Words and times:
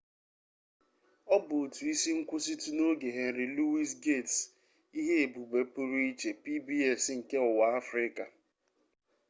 ọ 1.33 1.35
bụ 1.45 1.55
otu 1.65 1.81
isi 1.93 2.11
nkwụsịtụ 2.19 2.69
n'oge 2.77 3.09
henry 3.17 3.45
louis 3.55 3.89
gates 4.05 4.35
ihe-ebube 4.99 5.59
pụrụ 5.73 5.97
iche 6.09 6.29
pbs 6.43 7.03
nke 7.17 7.37
ụwa 7.49 7.65
afrịka 7.81 8.25